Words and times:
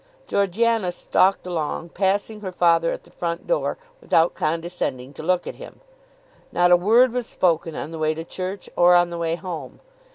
Georgiana 0.25 0.91
stalked 0.91 1.45
along, 1.45 1.89
passing 1.89 2.41
her 2.41 2.51
father 2.51 2.91
at 2.91 3.03
the 3.03 3.11
front 3.11 3.45
door 3.45 3.77
without 3.99 4.33
condescending 4.33 5.13
to 5.13 5.21
look 5.21 5.45
at 5.45 5.57
him. 5.61 5.79
Not 6.51 6.71
a 6.71 6.75
word 6.75 7.11
was 7.13 7.27
spoken 7.27 7.75
on 7.75 7.91
the 7.91 7.99
way 7.99 8.15
to 8.15 8.23
church, 8.23 8.67
or 8.75 8.95
on 8.95 9.11
the 9.11 9.19
way 9.19 9.35
home. 9.35 9.79